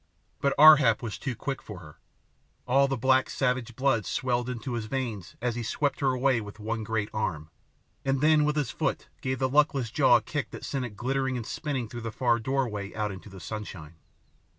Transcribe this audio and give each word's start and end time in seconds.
But 0.39 0.55
Ar 0.57 0.77
hap 0.77 1.03
was 1.03 1.19
too 1.19 1.35
quick 1.35 1.61
for 1.61 1.77
her. 1.77 1.99
All 2.65 2.87
the 2.87 2.97
black 2.97 3.29
savage 3.29 3.75
blood 3.75 4.03
swelled 4.07 4.49
into 4.49 4.73
his 4.73 4.85
veins 4.85 5.35
as 5.43 5.53
he 5.53 5.61
swept 5.61 5.99
her 5.99 6.09
away 6.11 6.41
with 6.41 6.57
one 6.59 6.83
great 6.83 7.09
arm, 7.13 7.51
and 8.03 8.19
then 8.19 8.43
with 8.43 8.55
his 8.55 8.71
foot 8.71 9.09
gave 9.21 9.37
the 9.37 9.47
luckless 9.47 9.91
jaw 9.91 10.15
a 10.15 10.21
kick 10.23 10.49
that 10.49 10.65
sent 10.65 10.85
it 10.85 10.97
glittering 10.97 11.37
and 11.37 11.45
spinning 11.45 11.87
through 11.87 12.01
the 12.01 12.11
far 12.11 12.39
doorway 12.39 12.91
out 12.95 13.11
into 13.11 13.29
the 13.29 13.39
sunshine. 13.39 13.93